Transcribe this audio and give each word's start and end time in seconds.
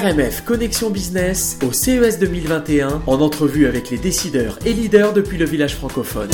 RMF 0.00 0.44
Connexion 0.46 0.88
Business 0.88 1.58
au 1.62 1.72
CES 1.72 2.18
2021 2.18 3.02
en 3.06 3.20
entrevue 3.20 3.66
avec 3.66 3.90
les 3.90 3.98
décideurs 3.98 4.58
et 4.64 4.72
leaders 4.72 5.12
depuis 5.12 5.36
le 5.36 5.44
village 5.44 5.76
francophone. 5.76 6.30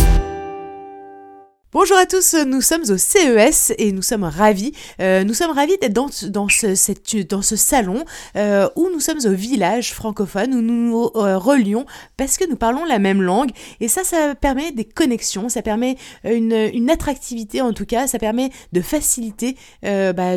Bonjour 1.78 1.98
à 1.98 2.06
tous, 2.06 2.34
nous 2.46 2.62
sommes 2.62 2.84
au 2.88 2.96
CES 2.96 3.74
et 3.76 3.92
nous 3.92 4.00
sommes 4.00 4.24
ravis. 4.24 4.72
Euh, 4.98 5.24
nous 5.24 5.34
sommes 5.34 5.50
ravis 5.50 5.76
d'être 5.76 5.92
dans, 5.92 6.08
ce, 6.48 7.54
salon 7.54 8.02
euh, 8.34 8.66
où 8.76 8.88
nous 8.90 8.98
sommes 8.98 9.18
au 9.26 9.34
village 9.34 9.92
francophone, 9.92 10.54
où 10.54 10.62
nous 10.62 10.88
nous 10.88 11.10
euh, 11.16 11.36
relions 11.36 11.84
parce 12.16 12.38
que 12.38 12.48
nous 12.48 12.56
parlons 12.56 12.86
la 12.86 12.98
même 12.98 13.20
langue. 13.20 13.50
Et 13.80 13.88
ça, 13.88 14.04
ça 14.04 14.34
permet 14.34 14.72
des 14.72 14.86
connexions, 14.86 15.50
ça 15.50 15.60
permet 15.60 15.96
une, 16.24 16.88
attractivité 16.88 17.60
en 17.60 17.74
tout 17.74 17.84
cas, 17.84 18.06
ça 18.06 18.18
permet 18.18 18.48
de 18.72 18.80
faciliter 18.80 19.54
bah, 19.82 20.36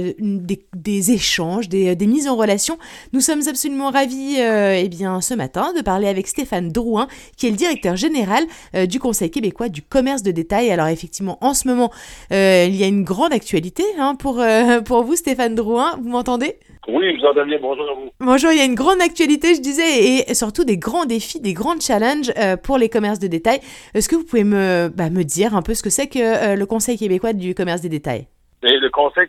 des, 0.73 1.11
échanges, 1.11 1.69
des, 1.69 1.95
des, 1.95 2.07
mises 2.07 2.27
en 2.27 2.35
relation. 2.35 2.77
Nous 3.13 3.21
sommes 3.21 3.43
absolument 3.47 3.91
ravis 3.91 4.39
eh 4.39 4.89
bien, 4.89 5.21
ce 5.21 5.35
matin 5.35 5.71
de 5.71 5.81
parler 5.81 6.09
avec 6.09 6.27
Stéphane 6.27 6.67
Drouin, 6.67 7.07
qui 7.37 7.47
est 7.47 7.51
le 7.51 7.55
directeur 7.55 7.95
général 7.95 8.43
du 8.89 8.99
Conseil 8.99 9.31
québécois 9.31 9.69
du 9.69 9.81
commerce 9.81 10.21
de 10.21 10.31
détail. 10.31 10.69
Alors 10.69 10.87
effectivement, 10.87 11.28
en 11.41 11.53
ce 11.53 11.67
moment, 11.67 11.91
euh, 12.31 12.65
il 12.67 12.75
y 12.75 12.83
a 12.83 12.87
une 12.87 13.03
grande 13.03 13.33
actualité 13.33 13.83
hein, 13.97 14.15
pour, 14.15 14.39
euh, 14.39 14.81
pour 14.81 15.03
vous, 15.03 15.15
Stéphane 15.15 15.55
Drouin. 15.55 15.97
Vous 16.01 16.09
m'entendez? 16.09 16.55
Oui, 16.87 17.15
vous 17.17 17.25
entends 17.25 17.45
bien. 17.45 17.59
Bonjour 17.61 17.89
à 17.89 17.93
vous. 17.93 18.09
Bonjour, 18.19 18.51
il 18.51 18.57
y 18.57 18.61
a 18.61 18.65
une 18.65 18.75
grande 18.75 19.01
actualité, 19.01 19.53
je 19.55 19.61
disais, 19.61 20.29
et 20.29 20.33
surtout 20.33 20.63
des 20.63 20.77
grands 20.77 21.05
défis, 21.05 21.39
des 21.39 21.53
grands 21.53 21.79
challenges 21.79 22.31
euh, 22.37 22.57
pour 22.57 22.77
les 22.77 22.89
commerces 22.89 23.19
de 23.19 23.27
détail. 23.27 23.59
Est-ce 23.93 24.09
que 24.09 24.15
vous 24.15 24.25
pouvez 24.25 24.43
me, 24.43 24.89
bah, 24.89 25.09
me 25.09 25.23
dire 25.23 25.55
un 25.55 25.61
peu 25.61 25.73
ce 25.73 25.83
que 25.83 25.89
c'est 25.89 26.07
que 26.07 26.55
le 26.55 26.65
Conseil 26.65 26.97
québécois 26.97 27.33
du 27.33 27.53
commerce 27.53 27.81
des 27.81 27.89
détails? 27.89 28.27
le 28.61 28.89
Conseil 28.89 29.27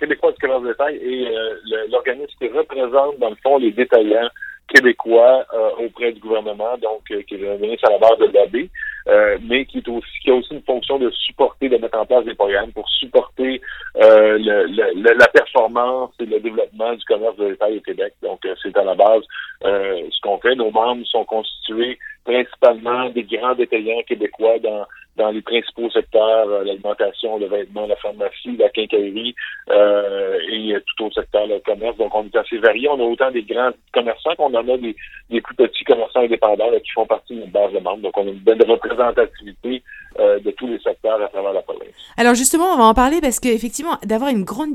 québécois 0.00 0.32
du 0.32 0.38
commerce 0.38 0.62
de 0.62 0.68
détail 0.68 0.96
est 0.96 1.90
l'organisme 1.90 2.32
qui 2.38 2.48
représente, 2.48 3.18
dans 3.18 3.30
le 3.30 3.36
fond, 3.42 3.58
les 3.58 3.72
détaillants 3.72 4.28
québécois 4.72 5.44
auprès 5.78 6.12
du 6.12 6.20
gouvernement, 6.20 6.76
donc 6.78 7.02
qui 7.06 7.34
est 7.34 7.48
un 7.48 7.88
à 7.88 7.90
la 7.90 7.98
base 7.98 8.18
de 8.18 8.32
l'AB. 8.32 8.68
Euh, 9.08 9.38
mais 9.42 9.64
qui, 9.66 9.78
est 9.78 9.88
aussi, 9.88 10.18
qui 10.22 10.30
a 10.30 10.34
aussi 10.34 10.52
une 10.52 10.62
fonction 10.62 10.98
de 10.98 11.10
supporter, 11.10 11.68
de 11.68 11.76
mettre 11.76 11.96
en 11.96 12.06
place 12.06 12.24
des 12.24 12.34
programmes 12.34 12.72
pour 12.72 12.88
supporter 12.88 13.60
euh, 14.02 14.36
le, 14.38 15.16
la 15.16 15.28
performance 15.28 16.10
et 16.18 16.26
le 16.26 16.40
développement 16.40 16.92
du 16.92 17.04
commerce 17.04 17.36
de 17.36 17.50
détail 17.50 17.78
au 17.78 17.80
Québec. 17.82 18.14
Donc, 18.22 18.44
euh, 18.44 18.54
c'est 18.60 18.76
à 18.76 18.82
la 18.82 18.94
base 18.94 19.22
ce 19.62 20.20
qu'on 20.22 20.38
fait. 20.38 20.54
Nos 20.54 20.70
membres 20.70 21.06
sont 21.06 21.24
constitués 21.24 21.98
principalement 22.24 23.08
des 23.10 23.22
grands 23.22 23.54
détaillants 23.54 24.02
québécois 24.02 24.58
dans 24.58 24.84
dans 25.16 25.30
les 25.30 25.42
principaux 25.42 25.90
secteurs, 25.90 26.46
l'alimentation, 26.64 27.38
le 27.38 27.46
vêtement, 27.46 27.86
la 27.86 27.96
pharmacie, 27.96 28.56
la 28.58 28.68
quincaillerie 28.68 29.34
euh, 29.70 30.38
et 30.50 30.74
tout 30.86 31.04
autre 31.04 31.20
secteur, 31.20 31.46
le 31.46 31.58
commerce. 31.60 31.96
Donc, 31.96 32.14
on 32.14 32.24
est 32.24 32.36
assez 32.36 32.58
varié. 32.58 32.88
On 32.88 33.00
a 33.00 33.04
autant 33.04 33.30
des 33.30 33.42
grands 33.42 33.70
commerçants 33.92 34.34
qu'on 34.36 34.54
en 34.54 34.68
a 34.68 34.76
des, 34.76 34.94
des 35.30 35.40
plus 35.40 35.54
petits 35.54 35.84
commerçants 35.84 36.20
indépendants 36.20 36.70
qui 36.84 36.90
font 36.92 37.06
partie 37.06 37.34
de 37.34 37.40
notre 37.40 37.52
base 37.52 37.72
de 37.72 37.78
membres. 37.78 38.02
Donc, 38.02 38.16
on 38.16 38.26
a 38.26 38.30
une 38.30 38.38
belle 38.38 38.62
représentativité 38.68 39.82
euh, 40.20 40.38
de 40.40 40.50
tous 40.50 40.66
les 40.66 40.78
secteurs 40.80 41.20
à 41.22 41.28
travers 41.28 41.52
la 41.52 41.62
province. 41.62 41.86
Alors 42.16 42.34
justement, 42.34 42.66
on 42.72 42.76
va 42.76 42.84
en 42.84 42.94
parler 42.94 43.20
parce 43.20 43.40
qu'effectivement, 43.40 43.98
d'avoir 44.04 44.30
une 44.30 44.44
grande 44.44 44.74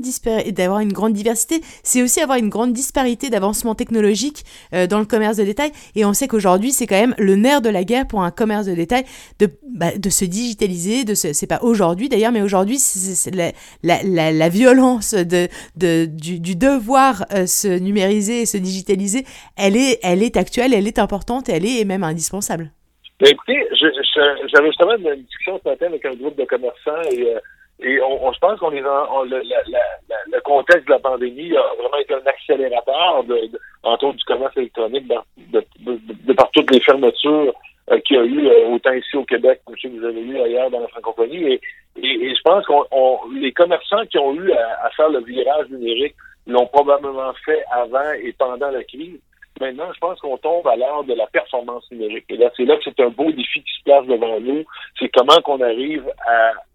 d'avoir 0.50 0.80
une 0.80 0.92
grande 0.92 1.12
diversité, 1.12 1.60
c'est 1.82 2.02
aussi 2.02 2.20
avoir 2.20 2.38
une 2.38 2.48
grande 2.48 2.72
disparité 2.72 3.30
d'avancement 3.30 3.74
technologique 3.74 4.44
euh, 4.74 4.86
dans 4.86 4.98
le 4.98 5.04
commerce 5.04 5.36
de 5.36 5.44
détail. 5.44 5.72
Et 5.94 6.04
on 6.04 6.12
sait 6.12 6.28
qu'aujourd'hui, 6.28 6.72
c'est 6.72 6.86
quand 6.86 7.00
même 7.00 7.14
le 7.18 7.36
nerf 7.36 7.60
de 7.60 7.68
la 7.68 7.84
guerre 7.84 8.06
pour 8.06 8.22
un 8.22 8.30
commerce 8.30 8.66
de 8.66 8.74
détail 8.74 9.04
de, 9.38 9.48
bah, 9.68 9.96
de 9.96 10.10
se 10.10 10.24
digitaliser. 10.24 11.04
De 11.04 11.14
c'est 11.14 11.46
pas 11.46 11.60
aujourd'hui 11.62 12.08
d'ailleurs, 12.08 12.32
mais 12.32 12.42
aujourd'hui, 12.42 12.78
c'est 12.78 13.34
la, 13.34 13.52
la, 13.82 14.32
la, 14.32 14.48
violence 14.48 15.14
de, 15.14 15.48
de, 15.76 16.06
du, 16.06 16.40
du 16.40 16.56
devoir 16.56 17.24
euh, 17.32 17.46
se 17.46 17.78
numériser 17.78 18.42
et 18.42 18.46
se 18.46 18.56
digitaliser, 18.56 19.24
elle 19.56 19.76
est, 19.76 19.98
elle 20.02 20.22
est 20.22 20.36
actuelle, 20.36 20.74
elle 20.74 20.86
est 20.86 20.98
importante 20.98 21.48
elle 21.48 21.66
est 21.66 21.84
même 21.84 22.04
indispensable. 22.04 22.72
Ben, 23.20 23.28
écoutez, 23.30 23.68
j'avais 23.72 24.68
justement 24.68 24.96
une 24.96 25.22
discussion 25.22 25.60
ce 25.62 25.68
matin 25.68 25.86
avec 25.86 26.04
un 26.04 26.14
groupe 26.14 26.36
de 26.36 26.44
commerçants 26.44 27.02
et, 27.10 27.34
euh, 27.34 27.38
et 27.80 28.00
on, 28.02 28.32
je 28.32 28.38
pense 28.38 28.58
qu'on 28.60 28.72
est 28.72 28.82
dans 28.82 29.22
le, 29.24 29.38
le, 29.38 30.40
contexte 30.40 30.86
de 30.86 30.92
la 30.92 30.98
pandémie 30.98 31.56
a 31.56 31.62
vraiment 31.78 31.98
été 31.98 32.14
un 32.14 32.26
accélérateur 32.26 33.24
de, 33.24 33.34
de 33.34 34.12
du 34.12 34.24
commerce 34.24 34.56
électronique 34.56 35.08
de, 35.08 35.64
de, 35.80 36.32
par 36.32 36.50
toutes 36.52 36.70
les 36.72 36.80
fermetures 36.80 37.54
euh, 37.90 37.98
qu'il 38.00 38.16
y 38.16 38.20
a 38.20 38.24
eu 38.24 38.46
euh, 38.46 38.68
autant 38.68 38.92
ici 38.92 39.16
au 39.16 39.24
Québec 39.24 39.60
que 39.66 39.88
vous 39.88 40.04
avez 40.04 40.20
eu 40.20 40.40
ailleurs 40.40 40.70
dans 40.70 40.80
la 40.80 40.88
francophonie. 40.88 41.54
Et, 41.54 41.60
et, 41.96 42.34
je 42.34 42.40
pense 42.42 42.64
qu'on 42.66 43.18
les 43.34 43.52
commerçants 43.52 44.06
qui 44.06 44.18
ont 44.18 44.34
eu 44.34 44.52
à 44.52 44.88
faire 44.96 45.08
le 45.10 45.20
virage 45.24 45.68
numérique 45.68 46.14
l'ont 46.46 46.66
probablement 46.66 47.32
fait 47.44 47.64
avant 47.70 48.12
et 48.12 48.32
pendant 48.38 48.70
la 48.70 48.84
crise. 48.84 49.18
Maintenant, 49.62 49.92
je 49.94 50.00
pense 50.00 50.18
qu'on 50.18 50.36
tombe 50.38 50.66
à 50.66 50.74
l'heure 50.74 51.04
de 51.04 51.14
la 51.14 51.28
performance 51.28 51.88
numérique. 51.92 52.24
Et 52.30 52.36
là, 52.36 52.50
c'est 52.56 52.64
là 52.64 52.76
que 52.78 52.82
c'est 52.82 52.98
un 52.98 53.10
beau 53.10 53.30
défi 53.30 53.62
qui 53.62 53.72
se 53.78 53.84
place 53.84 54.04
devant 54.06 54.40
nous. 54.40 54.64
C'est 54.98 55.08
comment 55.14 55.40
qu'on 55.44 55.60
arrive 55.60 56.04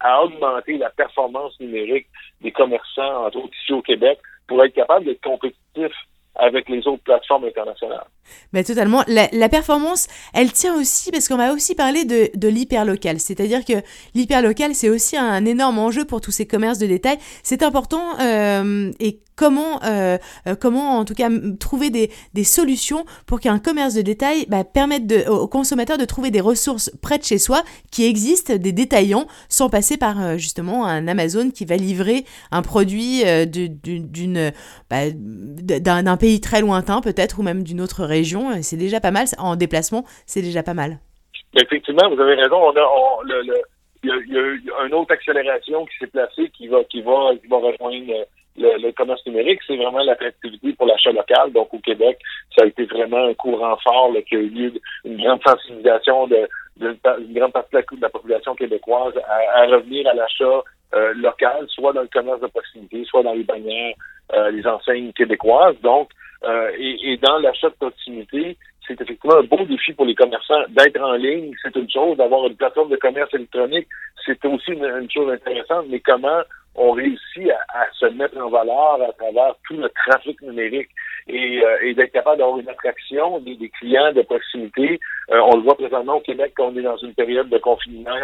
à, 0.00 0.22
augmenter 0.22 0.78
la 0.78 0.88
performance 0.88 1.52
numérique 1.60 2.06
des 2.40 2.50
commerçants, 2.50 3.26
entre 3.26 3.40
autres 3.40 3.52
ici 3.62 3.74
au 3.74 3.82
Québec, 3.82 4.18
pour 4.46 4.64
être 4.64 4.72
capable 4.72 5.04
d'être 5.04 5.20
compétitif 5.20 5.92
avec 6.36 6.66
les 6.70 6.86
autres 6.86 7.02
plateformes 7.02 7.44
internationales. 7.44 8.06
Mais 8.54 8.64
totalement. 8.64 9.04
La, 9.06 9.48
performance, 9.50 10.08
elle 10.32 10.50
tient 10.50 10.74
aussi, 10.74 11.10
parce 11.10 11.28
qu'on 11.28 11.36
va 11.36 11.52
aussi 11.52 11.74
parler 11.74 12.06
de, 12.06 12.30
de 12.38 12.48
l'hyperlocal. 12.48 13.18
C'est-à-dire 13.18 13.66
que 13.66 13.84
l'hyperlocal, 14.14 14.74
c'est 14.74 14.88
aussi 14.88 15.18
un 15.18 15.44
énorme 15.44 15.78
enjeu 15.78 16.06
pour 16.06 16.22
tous 16.22 16.30
ces 16.30 16.46
commerces 16.46 16.78
de 16.78 16.86
détail. 16.86 17.18
C'est 17.42 17.62
important 17.62 18.18
euh, 18.18 18.90
et 18.98 19.18
comment, 19.38 19.80
euh, 19.84 20.18
euh, 20.46 20.54
comment 20.60 20.98
en 20.98 21.04
tout 21.04 21.14
cas 21.14 21.28
trouver 21.60 21.90
des, 21.90 22.10
des 22.34 22.44
solutions 22.44 23.04
pour 23.26 23.40
qu'un 23.40 23.58
commerce 23.58 23.94
de 23.94 24.02
détail 24.02 24.44
bah, 24.48 24.64
permette 24.64 25.28
aux 25.28 25.46
consommateurs 25.46 25.96
de 25.96 26.04
trouver 26.04 26.30
des 26.30 26.40
ressources 26.40 26.90
près 27.00 27.18
de 27.18 27.22
chez 27.22 27.38
soi 27.38 27.62
qui 27.92 28.04
existent, 28.04 28.56
des 28.56 28.72
détaillants, 28.72 29.26
sans 29.48 29.70
passer 29.70 29.96
par 29.96 30.36
justement 30.36 30.84
un 30.84 31.06
Amazon 31.06 31.50
qui 31.50 31.64
va 31.64 31.76
livrer 31.76 32.24
un 32.50 32.62
produit 32.62 33.22
bah, 34.90 35.10
d'un 35.12 36.16
pays 36.16 36.40
très 36.40 36.60
lointain 36.60 37.00
peut-être 37.00 37.38
ou 37.38 37.42
même 37.42 37.62
d'une 37.62 37.80
autre 37.80 38.04
région 38.04 38.60
c'est 38.62 38.76
déjà 38.76 39.00
pas 39.00 39.12
mal. 39.12 39.26
En 39.38 39.56
déplacement, 39.56 40.04
c'est 40.26 40.42
déjà 40.42 40.62
pas 40.62 40.74
mal. 40.74 40.98
Effectivement, 41.60 42.08
vous 42.10 42.20
avez 42.20 42.34
raison. 42.34 42.72
Il, 44.02 44.08
y 44.08 44.12
a, 44.12 44.40
eu 44.40 44.62
une 44.86 44.94
autre 44.94 45.12
accélération 45.12 45.84
qui 45.86 45.98
s'est 45.98 46.06
placée 46.06 46.50
qui 46.50 46.68
va, 46.68 46.84
qui 46.84 47.02
va, 47.02 47.32
qui 47.40 47.48
va 47.48 47.56
rejoindre 47.56 48.26
le, 48.58 48.90
commerce 48.92 49.24
numérique. 49.26 49.60
C'est 49.66 49.76
vraiment 49.76 50.02
l'attractivité 50.02 50.72
pour 50.72 50.86
l'achat 50.86 51.12
local. 51.12 51.52
Donc, 51.52 51.72
au 51.72 51.78
Québec, 51.78 52.18
ça 52.56 52.64
a 52.64 52.68
été 52.68 52.84
vraiment 52.84 53.26
un 53.26 53.34
courant 53.34 53.76
fort 53.78 54.12
là, 54.12 54.22
qui 54.22 54.36
a 54.36 54.38
eu 54.38 54.48
lieu 54.48 54.72
une 55.04 55.22
grande 55.22 55.40
sensibilisation 55.46 56.26
de, 56.26 56.48
d'une 56.76 57.34
grande 57.34 57.52
partie 57.52 57.76
de 57.76 58.00
la, 58.00 58.08
population 58.08 58.54
québécoise 58.54 59.14
à, 59.54 59.66
revenir 59.66 60.08
à 60.08 60.14
l'achat 60.14 60.62
euh, 60.94 61.12
local, 61.14 61.66
soit 61.68 61.92
dans 61.92 62.02
le 62.02 62.08
commerce 62.08 62.40
de 62.40 62.46
proximité, 62.46 63.04
soit 63.04 63.22
dans 63.22 63.34
les 63.34 63.44
bannières, 63.44 63.94
euh, 64.32 64.50
les 64.50 64.66
enseignes 64.66 65.12
québécoises. 65.12 65.76
Donc, 65.82 66.10
euh, 66.44 66.70
et, 66.78 67.12
et, 67.12 67.16
dans 67.18 67.38
l'achat 67.38 67.68
de 67.68 67.74
proximité, 67.74 68.56
c'est 68.88 69.00
effectivement 69.00 69.36
un 69.36 69.42
beau 69.42 69.64
défi 69.64 69.92
pour 69.92 70.06
les 70.06 70.14
commerçants 70.14 70.62
d'être 70.70 71.00
en 71.00 71.12
ligne, 71.12 71.52
c'est 71.62 71.76
une 71.76 71.90
chose, 71.90 72.16
d'avoir 72.16 72.46
une 72.46 72.56
plateforme 72.56 72.90
de 72.90 72.96
commerce 72.96 73.32
électronique, 73.34 73.86
c'est 74.24 74.42
aussi 74.46 74.72
une, 74.72 75.10
chose 75.10 75.30
intéressante, 75.30 75.86
mais 75.88 76.00
comment 76.00 76.40
on 76.78 76.92
réussit 76.92 77.50
à, 77.50 77.86
se 77.92 78.06
mettre 78.06 78.38
en 78.38 78.48
valeur 78.48 79.02
à 79.02 79.12
travers 79.12 79.54
tout 79.66 79.76
le 79.76 79.88
trafic 80.06 80.40
numérique 80.42 80.88
et, 81.26 81.62
euh, 81.62 81.78
et 81.82 81.94
d'être 81.94 82.12
capable 82.12 82.38
d'avoir 82.38 82.58
une 82.58 82.68
attraction 82.68 83.40
des, 83.40 83.56
clients 83.78 84.12
de 84.12 84.22
proximité. 84.22 85.00
Euh, 85.30 85.40
on 85.40 85.56
le 85.56 85.62
voit 85.62 85.76
présentement 85.76 86.16
au 86.16 86.20
Québec 86.20 86.52
quand 86.56 86.68
on 86.68 86.76
est 86.76 86.82
dans 86.82 86.96
une 86.96 87.14
période 87.14 87.48
de 87.48 87.58
confinement, 87.58 88.16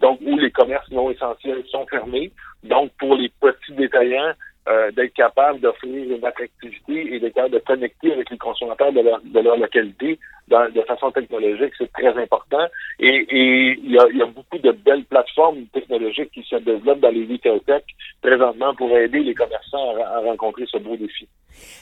donc 0.00 0.20
où 0.24 0.38
les 0.38 0.50
commerces 0.50 0.90
non 0.90 1.10
essentiels 1.10 1.64
sont 1.70 1.86
fermés. 1.86 2.32
Donc, 2.64 2.90
pour 2.98 3.16
les 3.16 3.30
petits 3.40 3.72
détaillants, 3.72 4.32
euh, 4.68 4.90
d'être 4.92 5.14
capable 5.14 5.60
d'offrir 5.60 6.10
une 6.10 6.24
attractivité 6.24 7.14
et 7.14 7.20
d'être 7.20 7.34
capable 7.34 7.54
de 7.54 7.58
connecter 7.60 8.12
avec 8.12 8.30
les 8.30 8.38
consommateurs 8.38 8.92
de 8.92 9.00
leur, 9.00 9.20
de 9.22 9.40
leur 9.40 9.56
localité 9.56 10.18
de 10.48 10.82
façon 10.86 11.10
technologique, 11.10 11.72
c'est 11.78 11.90
très 11.92 12.14
important. 12.20 12.66
Et, 13.00 13.26
il, 13.30 13.90
y 13.90 13.98
a, 13.98 14.06
y 14.10 14.22
a, 14.22 14.26
beaucoup 14.26 14.58
de 14.58 14.72
belles 14.72 15.04
plateformes 15.04 15.64
technologiques 15.72 16.30
qui 16.32 16.42
se 16.42 16.56
développent 16.56 17.00
dans 17.00 17.10
les 17.10 17.26
retail 17.26 17.60
tech 17.66 17.82
présentement 18.20 18.74
pour 18.74 18.96
aider 18.96 19.20
les 19.20 19.34
commerçants 19.34 19.96
à, 19.96 20.20
rencontrer 20.20 20.64
ce 20.70 20.78
beau 20.78 20.96
défi. 20.96 21.26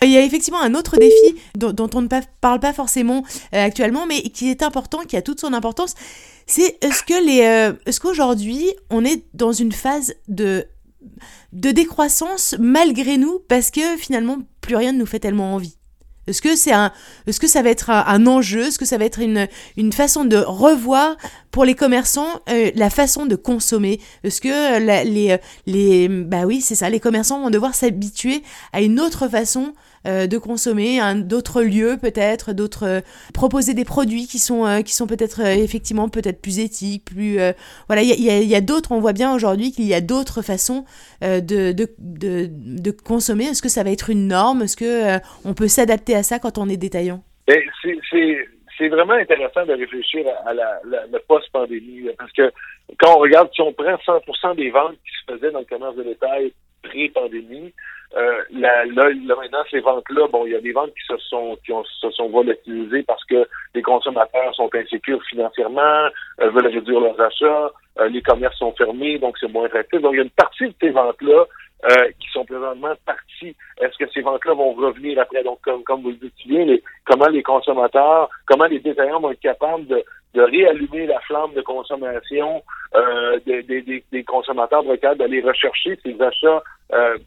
Il 0.03 0.11
y 0.11 0.17
a 0.17 0.23
effectivement 0.23 0.61
un 0.61 0.75
autre 0.75 0.97
défi 0.97 1.41
dont, 1.57 1.75
on 1.95 2.03
ne 2.03 2.09
parle 2.41 2.61
pas 2.61 2.73
forcément 2.73 3.23
euh, 3.55 3.65
actuellement, 3.65 4.07
mais 4.07 4.23
qui 4.23 4.51
est 4.51 4.63
important, 4.63 5.01
qui 5.01 5.17
a 5.17 5.23
toute 5.23 5.41
son 5.41 5.53
importance. 5.53 5.95
C'est 6.47 6.85
est-ce 6.85 7.03
que 7.03 7.25
les, 7.25 7.47
euh, 7.47 7.73
est-ce 7.87 8.01
qu'aujourd'hui 8.01 8.67
on 8.91 9.05
est 9.05 9.25
dans 9.35 9.53
une 9.53 9.73
phase 9.73 10.15
de 10.29 10.67
de 11.53 11.71
décroissance 11.71 12.55
malgré 12.59 13.17
nous 13.17 13.41
parce 13.49 13.71
que 13.71 13.97
finalement 13.97 14.39
plus 14.61 14.77
rien 14.77 14.93
ne 14.93 14.99
nous 14.99 15.07
fait 15.07 15.21
tellement 15.21 15.55
envie. 15.55 15.77
Est-ce 16.29 16.41
que 16.41 16.55
c'est 16.55 16.73
un, 16.73 16.93
est-ce 17.27 17.41
que 17.41 17.49
ça 17.49 17.63
va 17.63 17.71
être 17.71 17.91
un, 17.91 18.27
enjeu? 18.27 18.67
Est-ce 18.67 18.79
que 18.79 18.85
ça 18.85 18.97
va 18.97 19.05
être 19.05 19.19
une, 19.19 19.49
une 19.77 19.93
façon 19.93 20.25
de 20.25 20.37
revoir 20.37 21.17
pour 21.51 21.65
les 21.65 21.75
commerçants 21.75 22.41
euh, 22.49 22.71
la 22.77 22.91
façon 22.91 23.27
de 23.27 23.35
consommer? 23.35 24.01
Est-ce 24.23 24.41
que 24.41 24.79
les, 25.05 25.39
les, 25.67 26.09
bah 26.09 26.45
oui, 26.47 26.61
c'est 26.61 26.77
ça, 26.77 26.89
les 26.91 27.01
commerçants 27.01 27.41
vont 27.41 27.51
devoir 27.51 27.75
s'habituer 27.75 28.45
à 28.73 28.83
une 28.83 29.01
autre 29.01 29.27
façon 29.27 29.75
de 30.05 30.39
consommer, 30.39 31.01
d'autres 31.17 31.63
lieux 31.63 31.97
peut-être, 32.01 32.53
d'autres 32.53 33.03
proposer 33.35 33.75
des 33.75 33.85
produits 33.85 34.27
qui 34.27 34.39
sont 34.39 34.83
qui 34.85 34.95
sont 34.95 35.07
peut-être 35.07 35.41
effectivement 35.41 36.09
peut-être 36.09 36.41
plus 36.41 36.59
éthiques, 36.59 37.05
plus 37.05 37.39
voilà, 37.87 38.03
il 38.03 38.21
y 38.21 38.55
a, 38.55 38.61
d'autres, 38.61 38.93
on 38.93 39.01
voit 39.01 39.13
bien 39.13 39.35
aujourd'hui 39.35 39.73
qu'il 39.73 39.85
y 39.85 39.95
a 39.95 40.01
d'autres 40.01 40.43
façons 40.43 40.85
de, 41.21 41.73
de, 41.73 41.89
de, 41.99 42.91
consommer. 42.91 43.45
Est-ce 43.45 43.63
que 43.63 43.69
ça 43.69 43.83
va 43.83 43.91
être 43.91 44.11
une 44.11 44.29
norme? 44.29 44.63
Est-ce 44.63 44.77
que 44.77 45.21
on 45.45 45.55
peut 45.55 45.69
s'adapter 45.69 46.15
à 46.15 46.23
ça 46.23 46.39
quand 46.39 46.59
on 46.59 46.69
est 46.69 46.77
détaillant? 46.77 47.23
C'est 48.79 48.89
vraiment 48.89 49.15
intéressant 49.15 49.67
de 49.67 49.75
réfléchir 49.75 50.27
à, 50.47 50.55
la, 50.55 51.19
post-pandémie, 51.29 52.09
parce 52.19 52.33
que 52.33 52.51
quand 52.99 53.17
on 53.17 53.21
regarde, 53.21 53.49
si 53.55 53.61
on 53.61 53.73
prend 53.73 53.95
100% 53.95 54.57
des 54.57 54.71
ventes 54.71 54.97
qui 55.05 55.13
se 55.21 55.33
faisaient 55.33 55.53
dans 55.53 55.61
le 55.61 55.65
commerce 55.65 55.97
de 55.97 56.03
détail 56.03 56.53
pré-pandémie, 56.83 57.73
euh, 58.15 58.43
là, 58.51 58.85
maintenant, 58.85 59.63
ces 59.71 59.81
ventes-là, 59.81 60.27
bon, 60.29 60.45
il 60.45 60.53
y 60.53 60.57
a 60.57 60.61
des 60.61 60.73
ventes 60.73 60.91
qui 60.91 61.07
se 61.07 61.17
sont 61.29 61.57
qui 61.65 61.73
se 62.01 62.11
sont 62.11 62.29
volatilisées 62.29 63.03
parce 63.05 63.25
que 63.25 63.49
les 63.75 63.81
consommateurs 63.81 64.55
sont 64.55 64.69
insécures 64.75 65.23
financièrement, 65.25 66.09
euh, 66.41 66.51
veulent 66.51 66.67
réduire 66.67 67.01
leurs 67.01 67.19
achats, 67.21 67.71
euh, 68.01 68.09
les 68.09 68.21
commerces 68.21 68.59
sont 68.59 68.73
fermés, 68.73 69.19
donc 69.19 69.39
c'est 69.41 69.51
moins 69.51 69.65
attractif. 69.65 70.01
Donc, 70.03 70.13
il 70.13 70.17
y 70.17 70.21
a 70.21 70.25
une 70.25 70.31
partie 70.31 70.67
de 70.67 70.75
ces 70.81 70.91
ventes-là 70.91 71.47
qui 72.21 72.29
sont 72.33 72.45
présentement 72.45 72.95
partis. 73.05 73.57
Est-ce 73.81 73.99
que 73.99 74.09
ces 74.13 74.21
ventes-là 74.21 74.55
vont 74.55 74.73
revenir 74.73 75.19
après? 75.19 75.43
Donc, 75.43 75.59
comme, 75.63 75.83
comme 75.83 76.03
vous 76.03 76.11
le 76.11 76.15
dites 76.15 76.47
bien, 76.47 76.65
les, 76.65 76.81
comment 77.05 77.27
les 77.27 77.43
consommateurs, 77.43 78.31
comment 78.47 78.67
les 78.67 78.79
détaillants 78.79 79.19
vont 79.19 79.33
être 79.33 79.41
capables 79.41 79.89
de, 79.89 80.05
de 80.35 80.43
réallumer 80.43 81.07
la 81.07 81.21
flamme 81.21 81.53
de 81.55 81.61
consommation 81.63 82.63
euh, 82.95 83.39
des, 83.47 83.63
des, 83.63 84.05
des, 84.11 84.25
consommateurs 84.25 84.83
capables 84.85 85.19
d'aller 85.19 85.41
rechercher 85.41 85.99
ces 86.03 86.21
achats 86.21 86.63
euh, 86.93 87.19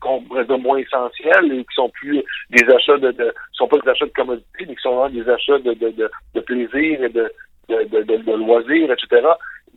moins 0.57 0.78
essentiels 0.78 1.52
et 1.52 1.63
qui 1.63 1.75
sont 1.75 1.90
plus 1.90 2.24
des 2.50 2.63
achats 2.74 2.98
de, 2.98 3.12
de 3.12 3.34
sont 3.54 3.68
pas 3.68 3.78
des 3.78 3.90
achats 3.90 4.06
de 4.06 4.12
commodité, 4.12 4.66
mais 4.68 4.75
qui 4.75 4.81
sont 4.81 4.96
vraiment 4.96 5.24
des 5.24 5.30
achats 5.30 5.60
de, 5.60 5.74
de, 5.74 5.90
de, 5.90 6.12
de 6.34 6.40
plaisir 6.42 7.04
et 7.04 7.10
de, 7.10 7.31
de, 7.69 8.16
de, 8.18 8.34
loisirs, 8.34 8.92
etc. 8.92 9.28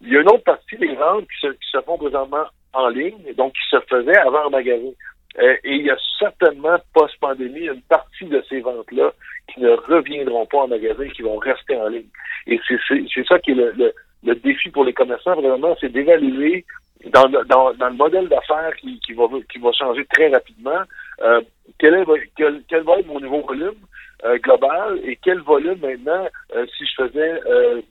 Il 0.03 0.13
y 0.13 0.17
a 0.17 0.21
une 0.21 0.29
autre 0.29 0.45
partie 0.45 0.77
des 0.77 0.95
ventes 0.95 1.27
qui 1.29 1.47
se, 1.47 1.53
qui 1.53 1.71
se 1.71 1.81
font 1.83 1.99
présentement 1.99 2.45
en 2.73 2.89
ligne, 2.89 3.35
donc 3.37 3.53
qui 3.53 3.69
se 3.71 3.81
faisait 3.89 4.19
avant 4.19 4.47
en 4.47 4.51
magasin. 4.51 4.93
Euh, 5.39 5.57
et 5.65 5.75
il 5.77 5.87
y 5.87 5.91
a 5.91 5.97
certainement, 6.19 6.79
post-pandémie, 6.95 7.67
une 7.67 7.83
partie 7.83 8.25
de 8.25 8.43
ces 8.49 8.61
ventes-là 8.61 9.13
qui 9.53 9.61
ne 9.61 9.71
reviendront 9.71 10.47
pas 10.47 10.59
en 10.59 10.69
magasin, 10.69 11.09
qui 11.09 11.23
vont 11.23 11.37
rester 11.37 11.77
en 11.77 11.89
ligne. 11.89 12.09
Et 12.47 12.59
c'est 12.69 13.27
ça 13.27 13.39
qui 13.39 13.53
est 13.53 13.55
le, 13.55 13.93
le, 14.25 14.35
défi 14.37 14.71
pour 14.71 14.85
les 14.85 14.93
commerçants, 14.93 15.37
vraiment, 15.37 15.77
c'est 15.81 15.93
d'évaluer 15.93 16.65
dans, 17.13 17.29
dans, 17.29 17.73
dans, 17.75 17.89
le 17.89 17.95
modèle 17.95 18.29
d'affaires 18.29 18.75
qui, 18.81 18.99
qui, 19.01 19.13
va, 19.13 19.25
qui 19.51 19.59
va 19.59 19.71
changer 19.73 20.05
très 20.07 20.29
rapidement, 20.29 20.81
euh, 21.23 21.41
quel, 21.79 21.95
est, 21.95 22.05
quel, 22.37 22.63
quel, 22.69 22.83
va 22.83 22.99
être 22.99 23.07
mon 23.07 23.21
nouveau 23.21 23.43
volume 23.43 23.79
euh, 24.25 24.39
global 24.39 24.99
et 25.05 25.17
quel 25.23 25.41
volume 25.41 25.79
maintenant, 25.81 26.27
euh, 26.57 26.67
si 26.77 26.85
je 26.87 27.05
faisais 27.05 27.41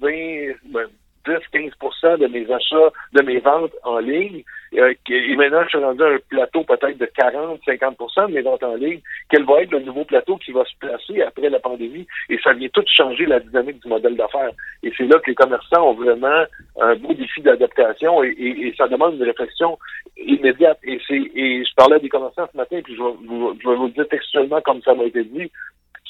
20, 0.02 0.84
10-15 1.28 2.18
de 2.18 2.28
mes 2.28 2.52
achats, 2.52 2.92
de 3.14 3.22
mes 3.22 3.40
ventes 3.40 3.74
en 3.84 4.00
ligne. 4.00 4.44
Euh, 4.76 4.94
et 5.10 5.36
maintenant, 5.36 5.64
je 5.64 5.70
suis 5.70 5.78
rendu 5.78 6.04
à 6.04 6.08
un 6.08 6.18
plateau 6.30 6.64
peut-être 6.64 6.98
de 6.98 7.06
40-50 7.06 8.28
de 8.28 8.34
mes 8.34 8.42
ventes 8.42 8.64
en 8.64 8.76
ligne. 8.76 9.00
Quel 9.30 9.46
va 9.46 9.62
être 9.62 9.72
le 9.72 9.80
nouveau 9.80 10.06
plateau 10.06 10.38
qui 10.38 10.52
va 10.52 10.64
se 10.66 10.76
placer 10.80 11.22
après 11.22 11.50
la 11.50 11.60
pandémie? 11.60 12.08
Et 12.30 12.38
ça 12.44 12.54
vient 12.54 12.70
tout 12.70 12.84
changer 12.88 13.26
la 13.26 13.40
dynamique 13.40 13.82
du 13.82 13.90
modèle 13.90 14.16
d'affaires. 14.16 14.52
Et 14.84 14.92
c'est 14.98 15.06
là 15.06 15.20
que 15.20 15.30
les 15.30 15.36
commerçants 15.36 15.90
ont 15.90 15.94
vraiment 15.94 16.44
un 16.80 16.96
beau 16.96 17.14
défi 17.14 17.42
d'adaptation 17.42 18.24
et, 18.24 18.74
ça 18.78 18.88
demande 18.88 19.16
une 19.16 19.24
réflexion 19.24 19.78
immédiate. 20.18 20.80
Et, 20.84 21.00
je 21.00 21.76
parlais 21.76 22.00
des 22.00 22.10
commerçants 22.10 22.48
ce 22.52 22.58
matin, 22.58 22.80
puis 22.84 22.96
je 22.96 23.02
vais, 23.02 23.58
je 23.62 23.70
vais 23.70 23.76
vous 23.76 23.88
le 23.88 23.92
dire 23.92 24.08
textuellement 24.08 24.62
comme 24.62 24.82
ça 24.82 24.94
m'a 24.94 25.06
été 25.06 25.24
dit. 25.24 25.52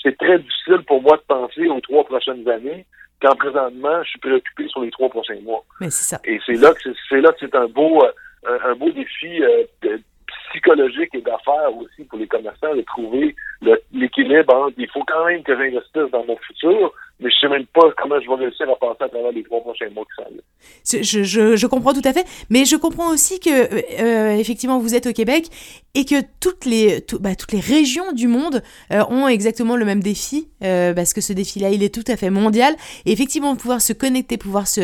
C'est 0.01 0.17
très 0.17 0.39
difficile 0.39 0.83
pour 0.85 1.01
moi 1.01 1.17
de 1.17 1.23
penser 1.27 1.67
aux 1.67 1.81
trois 1.81 2.03
prochaines 2.03 2.47
années 2.47 2.85
quand 3.21 3.35
présentement, 3.35 4.03
je 4.03 4.09
suis 4.09 4.19
préoccupé 4.19 4.67
sur 4.67 4.81
les 4.81 4.91
trois 4.91 5.09
prochains 5.09 5.39
mois. 5.41 5.63
Mais 5.79 5.89
c'est 5.89 6.15
ça. 6.15 6.21
Et 6.25 6.39
c'est 6.45 6.53
là 6.53 6.73
que 6.73 6.89
c'est 7.09 7.21
là 7.21 7.31
que 7.31 7.39
c'est 7.39 7.55
un 7.55 7.67
beau 7.67 8.03
euh, 8.03 8.59
un, 8.63 8.75
beau 8.75 8.89
défi 8.91 9.43
euh, 9.43 9.97
psychologique 10.49 11.13
et 11.13 11.21
d'affaires 11.21 11.75
aussi 11.75 12.03
pour 12.05 12.19
les 12.19 12.27
commerçants 12.27 12.75
de 12.75 12.81
trouver 12.81 13.35
l'équilibre 13.91 14.53
entre 14.53 14.75
il 14.77 14.89
faut 14.89 15.03
quand 15.05 15.25
même 15.25 15.43
que 15.43 15.55
j'investisse 15.55 16.11
dans 16.11 16.25
mon 16.25 16.37
futur, 16.37 16.93
mais 17.19 17.29
je 17.31 17.35
sais 17.39 17.49
même 17.49 17.65
pas 17.67 17.89
comment 17.97 18.19
je 18.19 18.27
vais 18.27 18.45
réussir 18.45 18.69
à 18.69 18.75
passer 18.75 19.03
à 19.03 19.09
travers 19.09 19.31
les 19.31 19.43
trois 19.43 19.61
prochains 19.61 19.89
mois 19.89 20.05
qui 20.05 20.23
s'en 20.23 20.29
je, 20.83 21.67
comprends 21.67 21.93
tout 21.93 22.01
à 22.03 22.13
fait, 22.13 22.25
mais 22.49 22.65
je 22.65 22.75
comprends 22.75 23.11
aussi 23.11 23.39
que 23.39 23.49
euh, 23.49 24.35
effectivement 24.37 24.79
vous 24.79 24.95
êtes 24.95 25.07
au 25.07 25.13
Québec 25.13 25.47
et 25.95 26.05
que 26.05 26.15
toutes 26.39 26.65
les, 26.65 27.03
bah, 27.19 27.35
toutes 27.35 27.51
les 27.51 27.59
régions 27.59 28.11
du 28.11 28.27
monde 28.27 28.61
euh, 28.91 29.03
ont 29.09 29.27
exactement 29.27 29.75
le 29.75 29.85
même 29.85 30.01
défi, 30.01 30.47
euh, 30.63 30.93
parce 30.93 31.13
que 31.13 31.21
ce 31.21 31.33
défi-là, 31.33 31.71
il 31.71 31.81
est 31.81 31.93
tout 31.93 32.03
à 32.07 32.15
fait 32.15 32.29
mondial. 32.29 32.75
Et 33.05 33.11
effectivement, 33.11 33.55
pouvoir 33.55 33.81
se 33.81 33.93
connecter, 33.93 34.37
pouvoir 34.37 34.67
se 34.67 34.81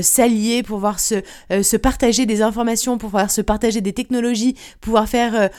s'allier, 0.00 0.62
pouvoir 0.62 1.00
se, 1.00 1.16
se 1.50 1.76
partager 1.76 2.24
des 2.24 2.40
informations, 2.40 2.96
pouvoir 2.96 3.30
se 3.30 3.42
partager 3.42 3.80
des 3.80 3.92
technologies, 3.92 4.54
pouvoir 4.80 5.08
faire 5.08 5.50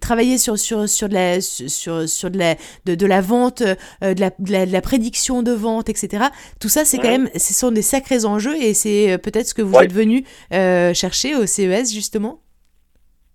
travailler 0.00 0.38
sur, 0.38 0.58
sur, 0.58 0.88
sur, 0.88 1.08
de, 1.08 1.14
la, 1.14 1.40
sur, 1.40 2.08
sur 2.08 2.30
de, 2.30 2.38
la, 2.38 2.56
de, 2.84 2.94
de 2.94 3.06
la 3.06 3.20
vente, 3.20 3.62
de, 3.62 4.20
la, 4.20 4.30
de 4.66 4.72
la 4.72 4.80
prédiction 4.80 5.35
de 5.42 5.52
vente, 5.52 5.88
etc. 5.88 6.24
Tout 6.60 6.68
ça, 6.68 6.84
c'est 6.84 6.98
quand 6.98 7.10
même, 7.10 7.28
ce 7.34 7.54
sont 7.54 7.70
des 7.70 7.82
sacrés 7.82 8.24
enjeux 8.24 8.56
et 8.56 8.74
c'est 8.74 9.12
euh, 9.12 9.18
peut-être 9.18 9.46
ce 9.46 9.54
que 9.54 9.62
vous 9.62 9.78
êtes 9.78 9.92
venu 9.92 10.24
euh, 10.52 10.94
chercher 10.94 11.34
au 11.34 11.46
CES, 11.46 11.92
justement. 11.92 12.40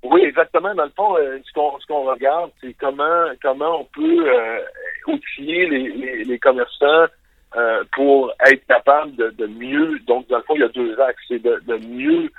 Oui, 0.03 0.21
exactement. 0.21 0.73
Dans 0.73 0.85
le 0.85 0.91
fond, 0.95 1.15
euh, 1.17 1.39
ce 1.45 1.53
qu'on 1.53 2.03
regarde, 2.03 2.51
c'est 2.61 2.73
comment 2.79 3.25
comment 3.41 3.81
on 3.81 3.85
peut 3.85 4.25
outiller 5.07 5.67
les, 6.25 6.39
commerçants 6.39 7.05
pour 7.91 8.31
être 8.47 8.65
capable 8.65 9.15
de, 9.15 9.45
mieux. 9.47 9.99
Donc, 10.07 10.27
dans 10.29 10.37
le 10.37 10.43
fond, 10.43 10.55
il 10.55 10.61
y 10.61 10.63
a 10.63 10.69
deux 10.69 10.99
axes. 10.99 11.21
C'est 11.27 11.41
de, 11.41 11.61
de, 11.67 11.77
mieux 11.77 12.31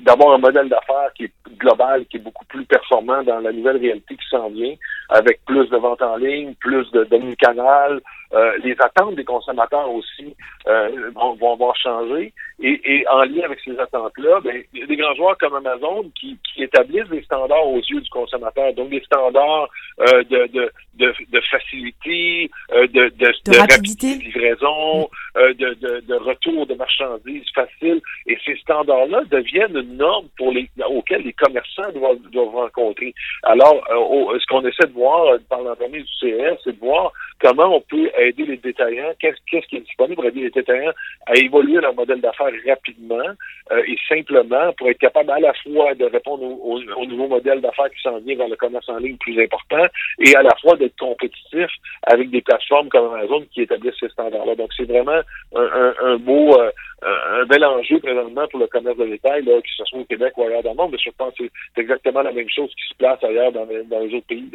d'avoir 0.00 0.34
un 0.34 0.38
modèle 0.38 0.68
d'affaires 0.68 1.12
qui 1.14 1.24
est 1.24 1.32
global, 1.58 2.06
qui 2.06 2.16
est 2.16 2.20
beaucoup 2.20 2.44
plus 2.46 2.64
performant 2.64 3.22
dans 3.22 3.38
la 3.40 3.52
nouvelle 3.52 3.76
réalité 3.76 4.16
qui 4.16 4.26
s'en 4.30 4.48
vient, 4.48 4.74
avec 5.08 5.44
plus 5.44 5.68
de 5.68 5.76
ventes 5.76 6.02
en 6.02 6.16
ligne, 6.16 6.54
plus 6.54 6.90
de 6.92 7.04
demi-canal. 7.04 8.00
Euh, 8.34 8.52
les 8.64 8.76
attentes 8.80 9.14
des 9.14 9.24
consommateurs 9.24 9.90
aussi 9.90 10.34
euh, 10.66 11.10
vont, 11.14 11.34
vont 11.34 11.52
avoir 11.52 11.76
changé. 11.76 12.32
Et, 12.60 12.80
et, 12.84 13.08
en 13.08 13.22
lien 13.24 13.44
avec 13.44 13.60
ces 13.64 13.78
attentes-là, 13.78 14.40
ben, 14.40 14.62
il 14.72 14.80
y 14.80 14.82
a 14.82 14.86
des 14.86 14.96
grands 14.96 15.14
joueurs 15.14 15.36
comme 15.38 15.54
Amazon 15.54 16.10
qui, 16.18 16.38
qui 16.42 16.62
établissent 16.62 17.08
des 17.10 17.22
standards 17.22 17.68
aux 17.68 17.80
yeux 17.80 18.00
du 18.00 18.08
consommateur, 18.08 18.72
donc 18.72 18.88
des 18.88 19.02
standards 19.02 19.68
euh, 20.00 20.24
de, 20.24 20.46
de, 20.46 20.72
de, 20.94 21.14
de, 21.30 21.40
facilité, 21.50 22.50
euh, 22.72 22.86
de, 22.88 23.12
de, 23.16 23.32
de, 23.44 23.58
rapidité 23.58 24.16
de 24.16 24.22
livraison, 24.22 25.08
euh, 25.36 25.52
de, 25.54 25.74
de, 25.74 26.00
de, 26.08 26.14
retour 26.14 26.66
de 26.66 26.74
marchandises 26.74 27.44
facile. 27.54 28.00
Et 28.26 28.38
ces 28.44 28.56
standards-là 28.56 29.22
deviennent 29.30 29.76
une 29.76 29.98
norme 29.98 30.26
pour 30.38 30.50
les, 30.50 30.68
auxquelles 30.88 31.22
les 31.22 31.34
commerçants 31.34 31.92
doivent, 31.94 32.20
doivent 32.32 32.54
rencontrer. 32.54 33.14
Alors, 33.42 33.84
euh, 33.90 34.38
ce 34.38 34.46
qu'on 34.46 34.66
essaie 34.66 34.86
de 34.86 34.92
voir 34.96 35.38
par 35.48 35.62
l'entremise 35.62 36.04
du 36.04 36.12
CR, 36.20 36.56
c'est 36.64 36.72
de 36.72 36.80
voir 36.80 37.12
comment 37.40 37.76
on 37.76 37.80
peut 37.80 38.10
aider 38.18 38.44
les 38.44 38.56
détaillants, 38.56 39.12
qu'est-ce 39.20 39.66
qui 39.66 39.76
est 39.76 39.80
disponible 39.80 40.16
pour 40.16 40.24
aider 40.24 40.40
les 40.40 40.50
détaillants 40.50 40.92
à 41.26 41.34
évoluer 41.36 41.80
leur 41.80 41.94
modèle 41.94 42.20
d'affaires 42.20 42.52
rapidement 42.66 43.28
euh, 43.72 43.82
et 43.86 43.96
simplement 44.08 44.72
pour 44.78 44.88
être 44.88 44.98
capable 44.98 45.30
à 45.30 45.40
la 45.40 45.52
fois 45.54 45.94
de 45.94 46.06
répondre 46.06 46.44
au, 46.44 46.80
au, 46.80 47.06
nouveau 47.06 47.28
modèle 47.28 47.60
d'affaires 47.60 47.90
qui 47.90 48.00
s'en 48.02 48.18
vient 48.18 48.36
vers 48.36 48.48
le 48.48 48.56
commerce 48.56 48.88
en 48.88 48.98
ligne 48.98 49.16
plus 49.18 49.40
important 49.42 49.84
et 50.24 50.34
à 50.34 50.42
la 50.42 50.54
fois 50.60 50.76
d'être 50.76 50.96
compétitif 50.98 51.68
avec 52.04 52.30
des 52.30 52.40
plateformes 52.42 52.88
comme 52.88 53.12
Amazon 53.14 53.44
qui 53.52 53.62
établissent 53.62 53.98
ces 54.00 54.08
standards-là. 54.08 54.54
Donc, 54.54 54.70
c'est 54.76 54.88
vraiment 54.88 55.20
un, 55.54 56.16
beau, 56.18 56.58
euh, 56.58 56.70
un 57.02 57.44
bel 57.46 57.64
enjeu 57.64 57.98
présentement 58.00 58.46
pour 58.48 58.60
le 58.60 58.66
commerce 58.66 58.96
de 58.96 59.06
détail, 59.06 59.44
que 59.44 59.60
ce 59.76 59.84
soit 59.84 60.00
au 60.00 60.04
Québec 60.04 60.32
ou 60.36 60.44
ailleurs 60.44 60.62
dans 60.62 60.70
le 60.70 60.76
monde, 60.76 60.92
mais 60.92 60.98
je 60.98 61.10
pense 61.10 61.34
que 61.34 61.44
c'est 61.74 61.82
exactement 61.82 62.22
la 62.22 62.32
même 62.32 62.48
chose 62.48 62.70
qui 62.70 62.88
se 62.88 62.96
place 62.96 63.22
ailleurs 63.22 63.52
dans, 63.52 63.66
les 63.66 64.14
autres 64.14 64.26
pays. 64.26 64.50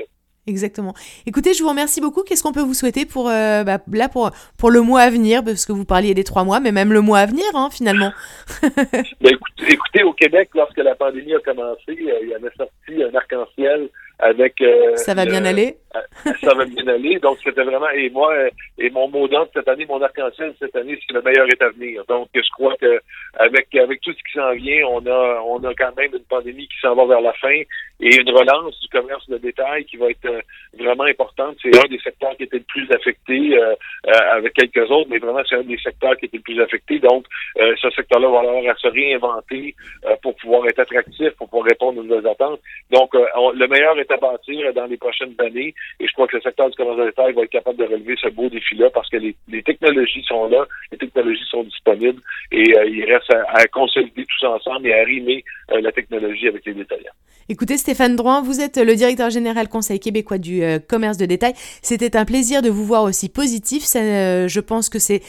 Exactement. 0.48 0.96
Écoutez, 1.28 1.54
je 1.54 1.62
vous 1.62 1.70
remercie 1.70 2.02
beaucoup. 2.02 2.24
Qu'est-ce 2.24 2.42
qu'on 2.42 2.52
peut 2.52 2.62
vous 2.62 2.74
souhaiter 2.74 3.06
pour 3.06 3.30
euh, 3.30 3.64
bah, 3.64 3.78
là 3.92 4.10
pour 4.10 4.32
pour 4.58 4.72
le 4.72 4.82
mois 4.82 5.02
à 5.02 5.10
venir, 5.12 5.44
parce 5.44 5.66
que 5.66 5.72
vous 5.72 5.86
parliez 5.86 6.16
des 6.16 6.24
trois 6.24 6.44
mois, 6.44 6.60
mais 6.60 6.72
même 6.72 6.92
le 6.92 7.02
mois 7.02 7.20
à 7.20 7.26
venir, 7.28 7.46
hein, 7.54 7.70
finalement. 7.72 8.12
ben, 8.62 9.38
écoutez, 9.68 10.04
au 10.04 10.14
Québec, 10.14 10.50
lorsque 10.56 10.78
la 10.78 10.96
pandémie 10.96 11.36
a 11.36 11.40
commencé, 11.40 11.90
euh, 11.90 12.20
il 12.24 12.30
y 12.30 12.34
avait 12.34 12.50
sorti 12.58 13.04
un 13.04 13.16
arc-en-ciel 13.16 13.90
avec. 14.22 14.62
Euh, 14.62 14.96
ça 14.96 15.14
va 15.14 15.26
bien 15.26 15.44
aller? 15.46 15.76
ça 16.42 16.54
va 16.54 16.66
bien 16.66 16.88
aller. 16.88 17.20
Donc 17.20 17.38
c'était 17.44 17.64
vraiment 17.64 17.90
et 17.90 18.10
moi 18.10 18.34
et 18.78 18.90
mon 18.90 19.10
mot 19.10 19.28
d'ordre 19.28 19.52
cette 19.54 19.68
année, 19.68 19.86
mon 19.86 20.02
arc-en-ciel 20.02 20.54
cette 20.60 20.76
année, 20.76 20.98
c'est 21.02 21.14
le 21.14 21.22
meilleur 21.22 21.48
est 21.48 21.62
à 21.62 21.70
venir. 21.70 22.04
Donc 22.08 22.30
je 22.34 22.50
crois 22.52 22.76
que 22.78 23.02
avec 23.38 23.76
avec 23.76 24.00
tout 24.02 24.14
ce 24.14 24.18
qui 24.18 24.34
s'en 24.34 24.54
vient, 24.54 24.86
on 24.88 25.06
a 25.06 25.42
on 25.46 25.62
a 25.64 25.74
quand 25.74 25.96
même 25.98 26.12
une 26.14 26.24
pandémie 26.24 26.68
qui 26.68 26.80
s'en 26.82 26.96
va 26.96 27.06
vers 27.06 27.22
la 27.22 27.34
fin 27.34 27.62
et 28.02 28.16
une 28.16 28.30
relance 28.30 28.80
du 28.80 28.88
commerce 28.90 29.28
de 29.30 29.38
détail 29.38 29.86
qui 29.86 29.98
va 29.98 30.10
être 30.10 30.26
euh, 30.26 30.42
vraiment 30.78 31.04
importante. 31.04 31.58
C'est 31.62 31.76
un 31.78 31.88
des 31.88 32.00
secteurs 32.00 32.36
qui 32.36 32.44
était 32.44 32.58
le 32.58 32.64
plus 32.64 32.92
affecté 32.92 33.56
euh, 33.56 33.76
euh, 34.08 34.38
avec 34.38 34.54
quelques 34.54 34.90
autres, 34.90 35.10
mais 35.10 35.20
vraiment 35.20 35.42
c'est 35.48 35.56
un 35.56 35.64
des 35.64 35.78
secteurs 35.78 36.18
qui 36.18 36.26
était 36.26 36.38
le 36.38 36.44
plus 36.44 36.60
affecté. 36.62 37.00
Donc 37.00 37.26
ce 37.56 37.90
secteur-là 37.92 38.28
va 38.30 38.40
avoir 38.40 38.74
à 38.74 38.76
se 38.76 38.88
réinventer 38.88 39.76
pour 40.22 40.36
pouvoir 40.36 40.68
être 40.68 40.80
attractif, 40.80 41.30
pour 41.32 41.48
pouvoir 41.50 41.68
répondre 41.68 42.00
aux 42.00 42.04
nouvelles 42.04 42.28
attentes. 42.28 42.60
Donc 42.90 43.14
le 43.14 43.68
meilleur 43.68 43.98
est 44.00 44.11
à 44.12 44.18
bâtir 44.18 44.74
dans 44.74 44.86
les 44.86 44.98
prochaines 44.98 45.36
années. 45.40 45.74
Et 46.00 46.08
je 46.08 46.14
crois 46.14 46.28
que 46.28 46.38
le 46.38 46.42
secteur 46.42 46.70
du 46.70 46.76
commerce 46.76 46.98
de 46.98 47.06
détail 47.06 47.34
va 47.34 47.44
être 47.44 47.50
capable 47.50 47.78
de 47.78 47.86
relever 47.86 48.16
ce 48.22 48.30
beau 48.30 48.50
défi-là 48.50 48.90
parce 48.92 49.10
que 49.10 49.18
les, 49.18 49.64
technologies 49.64 50.24
sont 50.24 50.48
là, 50.50 50.66
les 50.92 50.98
technologies 50.98 51.48
sont 51.50 51.64
disponibles 51.64 52.22
et 52.52 52.64
il 52.88 53.06
reste 53.06 53.34
à, 53.34 53.66
consolider 53.68 54.24
tout 54.24 54.40
ça 54.40 54.52
ensemble 54.52 54.88
et 54.88 54.94
à 54.94 55.04
rimer 55.04 55.44
la 55.70 55.92
technologie 55.92 56.48
avec 56.48 56.66
les 56.66 56.74
détaillants. 56.74 57.14
Écoutez, 57.50 57.78
Stéphane 57.78 58.16
Drouin, 58.16 58.42
vous 58.42 58.62
êtes 58.62 58.78
le 58.78 58.96
directeur 58.96 59.30
général 59.30 59.68
Conseil 59.68 60.00
québécois 60.00 60.38
du 60.38 60.62
commerce 60.88 61.18
de 61.18 61.26
détail. 61.26 61.54
C'était 61.82 62.16
un 62.16 62.26
plaisir 62.26 62.62
de 62.62 62.70
vous 62.70 62.86
voir 62.86 63.04
aussi 63.04 63.30
positif. 63.30 63.84
je 63.94 64.60
pense 64.60 64.90
que 64.90 65.00
c'est 65.00 65.22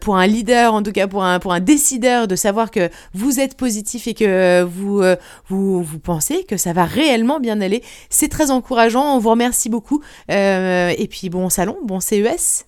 pour 0.00 0.16
un 0.16 0.26
leader, 0.26 0.74
en 0.74 0.82
tout 0.82 0.92
cas 0.92 1.06
pour 1.06 1.24
un, 1.24 1.38
pour 1.38 1.52
un 1.52 1.60
décideur, 1.60 2.28
de 2.28 2.36
savoir 2.36 2.70
que 2.70 2.90
vous 3.14 3.40
êtes 3.40 3.56
positif 3.56 4.06
et 4.06 4.14
que 4.14 4.62
vous, 4.62 5.02
vous, 5.48 5.82
vous 5.82 5.98
pensez 5.98 6.44
que 6.44 6.56
ça 6.56 6.72
va 6.72 6.84
réellement 6.84 7.40
bien 7.40 7.60
aller. 7.60 7.82
C'est 8.10 8.28
très 8.28 8.50
encourageant. 8.50 9.16
On 9.16 9.18
vous 9.18 9.30
remercie 9.30 9.68
beaucoup. 9.68 10.02
Euh, 10.30 10.92
et 10.96 11.08
puis 11.08 11.28
bon 11.30 11.48
salon, 11.48 11.76
bon 11.84 12.00
CES. 12.00 12.64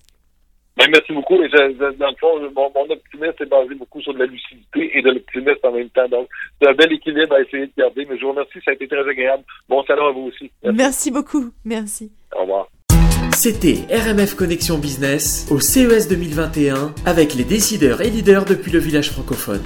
Ben, 0.77 0.89
merci 0.91 1.13
beaucoup. 1.13 1.41
Et 1.41 1.49
dans 1.49 1.67
le 1.67 2.15
fond, 2.19 2.39
mon, 2.55 2.93
optimisme 2.93 3.33
est 3.39 3.45
basé 3.45 3.75
beaucoup 3.75 4.01
sur 4.01 4.13
de 4.13 4.19
la 4.19 4.25
lucidité 4.25 4.97
et 4.97 5.01
de 5.01 5.09
l'optimisme 5.09 5.59
en 5.63 5.71
même 5.71 5.89
temps. 5.89 6.07
Donc, 6.09 6.27
c'est 6.61 6.67
un 6.67 6.73
bel 6.73 6.91
équilibre 6.91 7.33
à 7.33 7.41
essayer 7.41 7.67
de 7.67 7.71
garder. 7.77 8.05
Mais 8.09 8.17
je 8.17 8.23
vous 8.23 8.31
remercie. 8.31 8.59
Ça 8.65 8.71
a 8.71 8.73
été 8.73 8.87
très 8.87 9.07
agréable. 9.07 9.43
Bon 9.69 9.83
salon 9.85 10.07
à 10.07 10.11
vous 10.11 10.31
aussi. 10.33 10.51
Merci, 10.63 11.11
beaucoup. 11.11 11.51
Merci. 11.63 12.11
Au 12.35 12.41
revoir. 12.41 12.67
C'était 13.31 13.83
RMF 13.93 14.35
Connexion 14.35 14.77
Business 14.77 15.47
au 15.51 15.59
CES 15.59 16.07
2021 16.07 16.93
avec 17.05 17.35
les 17.35 17.43
décideurs 17.43 18.01
et 18.01 18.09
leaders 18.09 18.45
depuis 18.45 18.71
le 18.71 18.79
village 18.79 19.11
francophone. 19.11 19.61